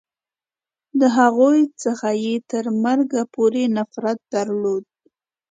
[0.99, 4.83] د هغوی څخه یې تر مرګه پورې نفرت درلود.